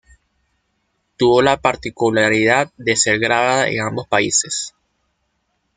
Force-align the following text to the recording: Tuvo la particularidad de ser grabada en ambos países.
Tuvo 1.15 1.43
la 1.43 1.61
particularidad 1.61 2.71
de 2.75 2.95
ser 2.95 3.19
grabada 3.19 3.67
en 3.67 3.81
ambos 3.81 4.07
países. 4.07 4.73